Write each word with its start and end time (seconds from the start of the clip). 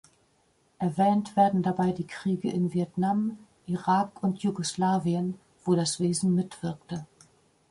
Erwähnt 0.79 1.35
werden 1.37 1.61
dabei 1.61 1.91
die 1.91 2.07
Kriege 2.07 2.49
in 2.49 2.73
Vietnam, 2.73 3.37
Irak 3.67 4.23
und 4.23 4.41
Jugoslawien, 4.41 5.37
wo 5.63 5.75
das 5.75 5.99
Wesen 5.99 6.33
mitwirkte. 6.33 7.05